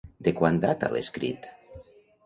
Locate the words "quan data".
0.39-0.91